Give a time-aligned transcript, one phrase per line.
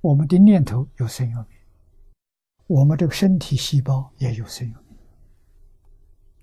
[0.00, 1.58] 我们的念头有生有灭，
[2.66, 4.98] 我们这个身体细胞也有生有灭。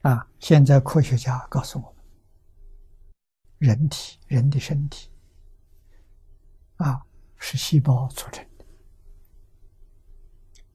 [0.01, 1.95] 啊，现在科学家告诉我们，
[3.59, 5.09] 人体人的身体
[6.75, 7.05] 啊
[7.37, 8.65] 是细胞组成的。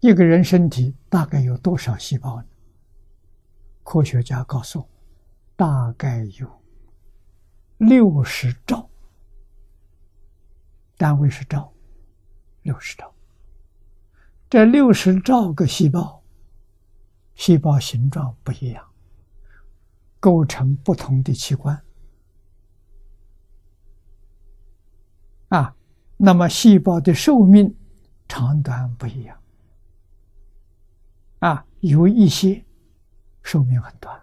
[0.00, 2.48] 一个人身体大概有多少细胞呢？
[3.82, 4.88] 科学家告诉我，
[5.56, 6.62] 大概有
[7.79, 8.88] 六十兆，
[10.96, 11.72] 单位是兆，
[12.68, 13.14] 六十兆。
[14.50, 16.22] 这六十兆个细胞，
[17.35, 18.86] 细胞形状不一样，
[20.21, 21.82] 构成不同的器官。
[25.49, 25.75] 啊，
[26.18, 27.75] 那么细胞的寿命
[28.29, 29.43] 长短不一样。
[31.39, 32.62] 啊，有一些
[33.42, 34.20] 寿命很短，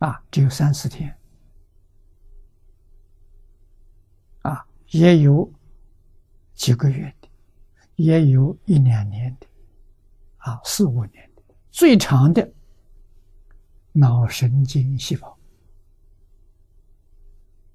[0.00, 1.16] 啊，只有三四天，
[4.42, 5.50] 啊，也有
[6.58, 7.28] 几个月的，
[7.94, 9.46] 也有一两年的，
[10.38, 12.52] 啊，四五年的，最长的
[13.92, 15.38] 脑神经细胞，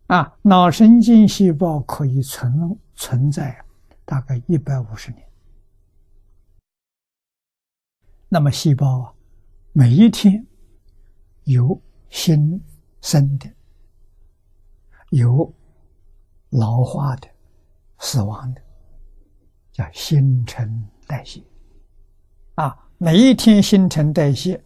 [0.07, 3.57] 啊，脑神经细胞可以存存在
[4.03, 5.25] 大概一百五十年。
[8.27, 9.13] 那么细胞啊，
[9.71, 10.45] 每一天
[11.45, 12.61] 有新
[12.99, 13.49] 生的，
[15.11, 15.51] 有
[16.49, 17.29] 老化的、
[17.99, 18.61] 死亡的，
[19.73, 21.43] 叫新陈代谢。
[22.55, 24.63] 啊，每一天新陈代谢，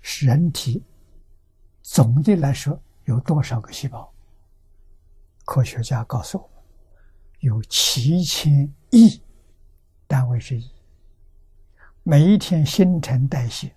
[0.00, 0.82] 人体
[1.80, 4.12] 总的来说有多少个细胞？
[5.44, 6.62] 科学家告诉我们，
[7.38, 9.22] 有七千亿，
[10.08, 10.68] 单位是亿。
[12.02, 13.72] 每一天新陈代谢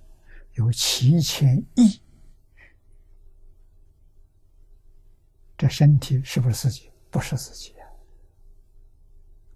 [0.53, 2.01] 有七千亿，
[5.55, 6.89] 这身体是不是自己？
[7.11, 7.76] 不是自己。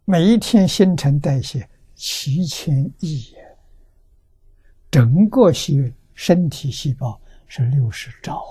[0.05, 3.33] 每一天新陈代谢七千亿，
[4.89, 8.43] 整个细身体细胞是六十兆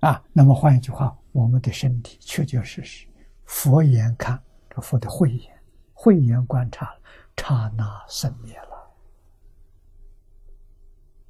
[0.00, 0.22] 啊。
[0.32, 3.06] 那么换一句话，我们的身体确确实实，
[3.44, 4.80] 佛眼看这。
[4.80, 6.92] 佛的慧眼，慧眼观察，
[7.36, 8.90] 刹那生灭了。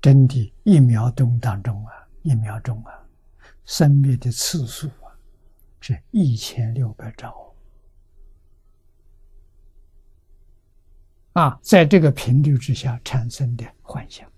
[0.00, 3.03] 真的，一秒钟当中啊，一秒钟啊，
[3.64, 5.16] 生灭的次数啊，
[5.80, 7.54] 是一千六百兆。
[11.32, 14.30] 啊，在这个频率之下产生的幻想，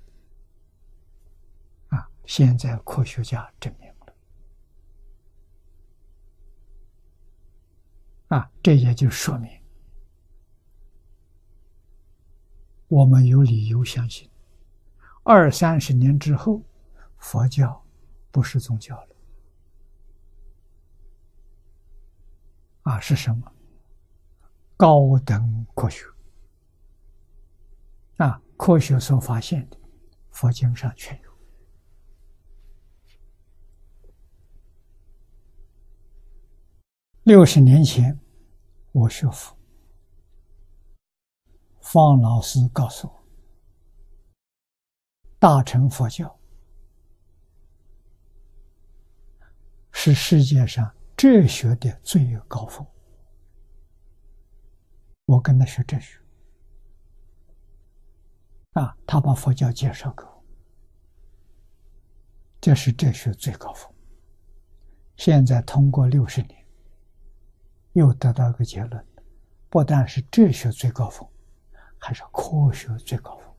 [1.88, 4.14] 啊，现在科学家证明了。
[8.28, 9.50] 啊，这也就说明，
[12.88, 14.30] 我们有理由相信，
[15.22, 16.62] 二三十年之后，
[17.18, 17.84] 佛教
[18.30, 19.15] 不是宗教了。
[22.86, 23.52] 啊，是什么？
[24.76, 26.06] 高等科学。
[28.18, 29.76] 啊，科学所发现的，
[30.30, 31.36] 佛经上全有。
[37.24, 38.20] 六十年前，
[38.92, 39.58] 我学佛，
[41.80, 43.24] 方老师告诉我，
[45.40, 46.38] 大乘佛教
[49.90, 52.86] 是世界上哲学的最高峰。
[55.24, 56.20] 我跟他学哲学，
[58.72, 60.44] 啊，他把佛教介绍给我，
[62.60, 63.92] 这是哲学最高峰。
[65.16, 66.66] 现在通过六十年。
[67.94, 69.06] 又得到一个结论：
[69.70, 71.26] 不但是哲学最高峰，
[71.98, 73.54] 还是科学最高峰。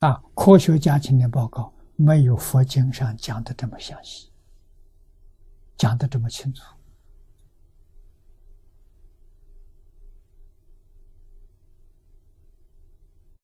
[0.00, 4.30] 啊，科学家今天报告没有佛经上讲的这么详细，
[5.76, 6.62] 讲的这么清楚。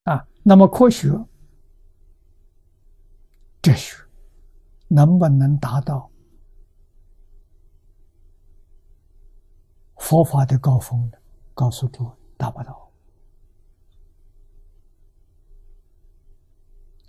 [0.04, 1.08] 啊，那么科学、
[3.62, 3.96] 哲学
[4.88, 6.10] 能不能达到？
[9.96, 11.16] 佛法的高峰呢？
[11.54, 12.91] 告诉诸位，达不到。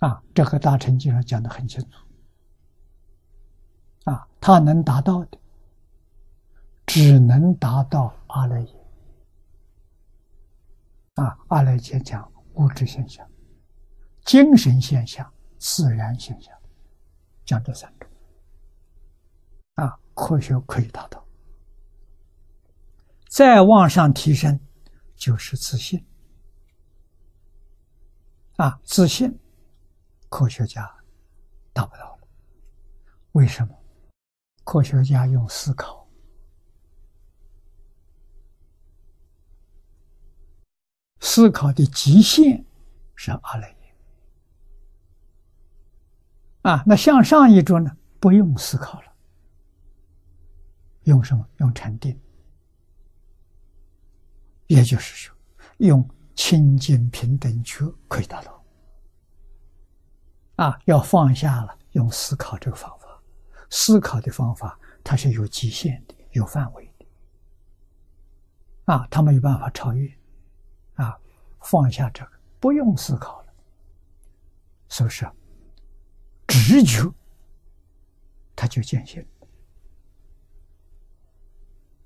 [0.04, 1.88] 啊，这个大乘经上讲的很清楚。
[4.04, 5.38] 啊，他能达到的，
[6.84, 8.84] 只能达到阿赖耶。
[11.14, 13.26] 啊，阿赖耶讲物质现象、
[14.26, 16.54] 精神现象、自然现象，
[17.46, 18.06] 讲这三种。
[19.76, 21.26] 啊，科学可以达到。
[23.30, 24.60] 再往上提升，
[25.16, 26.04] 就是自信。
[28.56, 29.40] 啊，自信，
[30.34, 30.92] 科学家
[31.72, 32.28] 达不到了。
[33.32, 33.72] 为什么？
[34.64, 36.08] 科学家用思考，
[41.20, 42.66] 思考的极限
[43.14, 43.96] 是阿赖耶。
[46.62, 47.96] 啊，那向上一桌呢？
[48.18, 49.16] 不用思考了，
[51.04, 51.48] 用什么？
[51.58, 52.20] 用禅定，
[54.66, 55.36] 也就是说，
[55.76, 56.04] 用
[56.34, 58.63] 清净平等觉可以达到。
[60.56, 63.20] 啊，要放下了，用思考这个方法。
[63.70, 67.06] 思考的方法，它是有极限的，有范围的。
[68.84, 70.08] 啊，他没有办法超越。
[70.94, 71.18] 啊，
[71.60, 73.52] 放下这个，不用思考了，
[74.88, 75.28] 是不是？
[76.46, 77.12] 直觉，
[78.54, 79.26] 他就见性。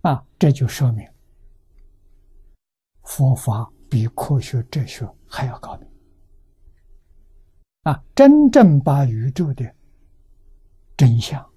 [0.03, 1.07] 啊，这就说明
[3.03, 5.88] 佛法比科学哲学还要高明。
[7.89, 9.75] 啊，真正把宇宙的
[10.95, 11.51] 真相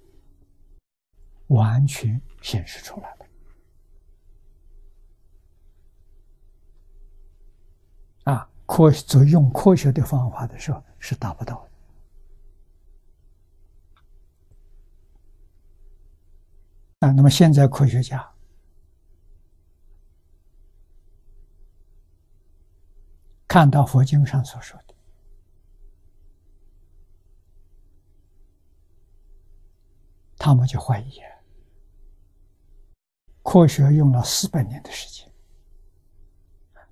[1.48, 3.26] 完全显示出来了。
[8.32, 11.68] 啊，科学用科学的方法的时候是达不到
[16.98, 17.06] 的。
[17.06, 18.26] 啊，那么现在科学家
[23.46, 24.91] 看到佛经上所说的，
[30.44, 31.20] 他们就怀疑：
[33.44, 35.30] 科学用了四百年的时间，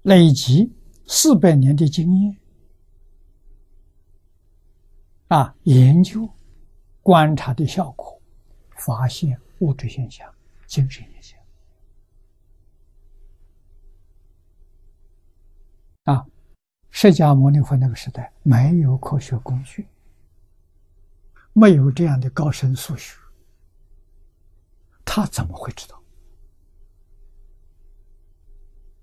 [0.03, 0.73] 累积
[1.09, 2.37] 四百年的经验，
[5.27, 6.31] 啊，研究、
[7.03, 8.23] 观察的效果，
[8.77, 9.37] 发现。
[9.59, 10.27] 物质现象、
[10.67, 11.39] 精神现象。
[16.05, 16.27] 啊，
[16.89, 19.87] 释迦牟尼佛那个时代没有科学工具，
[21.53, 23.20] 没有这样的高深数学，
[25.13, 26.01] 他怎么会知道？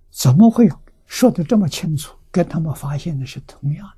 [0.10, 0.70] 怎么会
[1.06, 2.18] 说的这么清楚？
[2.32, 3.92] 跟他们发现的是同样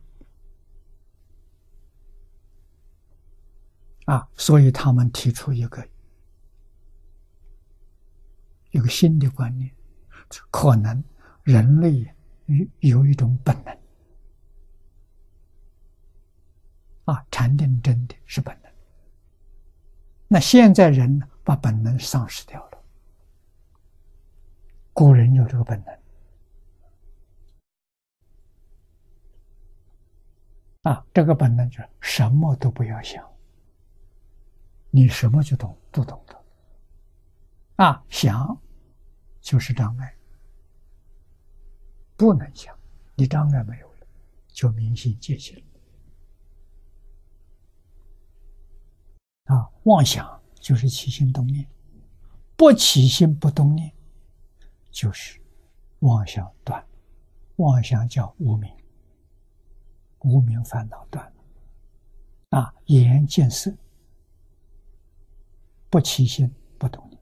[4.06, 5.88] 的啊，所以他们提出一个。
[8.72, 9.70] 一个新的观念，
[10.50, 11.04] 可能
[11.44, 12.12] 人类
[12.48, 13.78] 有有一种本能
[17.06, 18.72] 啊，禅定真的是本能。
[20.28, 22.84] 那现在人呢，把本能丧失掉了。
[24.94, 26.00] 古人有这个本能
[30.84, 33.28] 啊，这个本能就是什么都不要想，
[34.92, 36.40] 你什么就懂都懂得。
[37.84, 38.56] 啊，想
[39.42, 40.16] 就是障碍，
[42.16, 42.78] 不能想，
[43.16, 44.08] 你障碍没有了，
[44.50, 45.60] 就明心见性
[49.46, 51.66] 啊，妄想就是起心动念，
[52.56, 53.92] 不起心不动念，
[54.92, 55.40] 就是
[56.00, 56.86] 妄想断，
[57.58, 58.72] 妄想叫无明，
[60.20, 62.60] 无明烦恼断了。
[62.60, 63.72] 啊，眼见色，
[65.90, 67.22] 不起心不动念。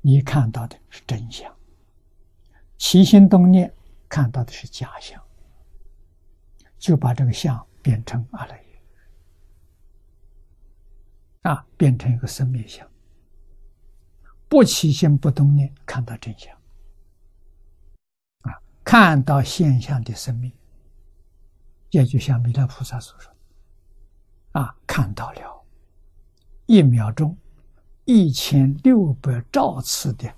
[0.00, 1.54] 你看到的是真相，
[2.78, 3.72] 起心动念
[4.08, 5.22] 看到的是假象，
[6.78, 8.63] 就把这个相变成阿赖，
[11.44, 12.86] 啊，变成一个生灭相。
[14.48, 16.54] 不起心不动念看到真相，
[18.42, 20.52] 啊，看到现象的生命，
[21.90, 23.32] 也就像弥勒菩萨所说，
[24.52, 25.64] 啊，看到了，
[26.66, 27.34] 一秒钟。
[28.06, 30.30] 一千六百兆次的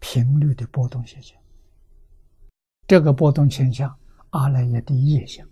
[0.00, 1.40] 频率的波动现象，
[2.88, 3.96] 这个波动现象，
[4.30, 5.48] 阿赖耶的业相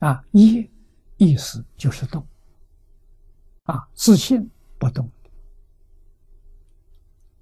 [0.00, 0.68] 啊，业
[1.18, 2.26] 意思就是动
[3.64, 5.08] 啊，自信不动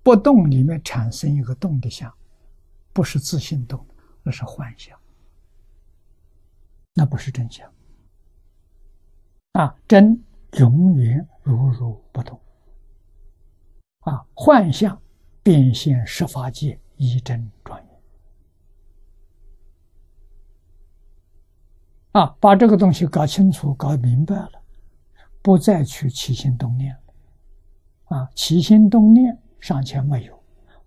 [0.02, 2.12] 不动里面产生一个动的相，
[2.92, 3.86] 不是自信动，
[4.24, 4.98] 那是幻象，
[6.94, 7.72] 那不是真相
[9.52, 10.20] 啊，真。
[10.60, 12.40] 永远如如不动，
[14.04, 14.24] 啊！
[14.32, 14.98] 幻象
[15.42, 17.78] 变现十法界，一真庄
[22.16, 22.34] 啊！
[22.40, 24.52] 把这个东西搞清楚、搞明白了，
[25.42, 28.16] 不再去起心动念了。
[28.16, 28.30] 啊！
[28.34, 30.42] 起心动念尚且没有，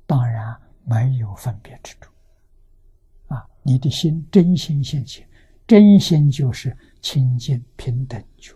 [0.08, 2.12] 当然没有分别之处。
[3.28, 3.48] 啊！
[3.62, 5.30] 你的心真心现前，
[5.68, 8.56] 真心就是清净平等觉。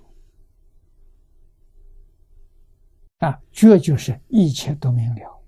[3.19, 5.43] 啊，这就是一切都明了，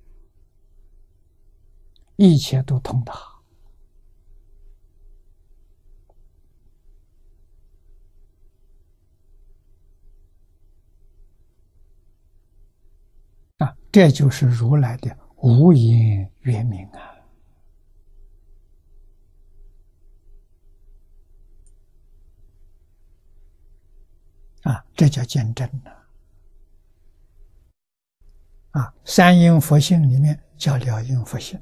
[2.17, 3.34] 一切都通达。
[13.95, 16.99] 这就是如来的无因缘明啊！
[24.63, 25.65] 啊，这叫见证！
[28.71, 31.57] 啊，三因佛性里面叫了因佛性。